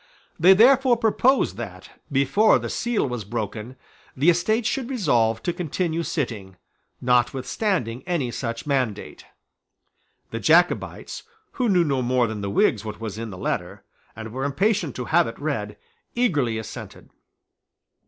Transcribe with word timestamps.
They 0.39 0.55
therefore 0.55 0.97
proposed 0.97 1.57
that, 1.57 2.01
before 2.11 2.57
the 2.57 2.71
seal 2.71 3.07
was 3.07 3.23
broken, 3.23 3.75
the 4.17 4.31
Estates 4.31 4.67
should 4.67 4.89
resolve 4.89 5.43
to 5.43 5.53
continue 5.53 6.01
sitting, 6.01 6.57
notwithstanding 6.99 8.01
any 8.07 8.31
such 8.31 8.65
mandate. 8.65 9.25
The 10.31 10.39
Jacobites, 10.39 11.21
who 11.51 11.69
knew 11.69 11.83
no 11.83 12.01
more 12.01 12.25
than 12.25 12.41
the 12.41 12.49
Whigs 12.49 12.83
what 12.83 12.99
was 12.99 13.19
in 13.19 13.29
the 13.29 13.37
letter, 13.37 13.83
and 14.15 14.33
were 14.33 14.43
impatient 14.43 14.95
to 14.95 15.05
have 15.05 15.27
it 15.27 15.37
read, 15.37 15.77
eagerly 16.15 16.57
assented. 16.57 17.11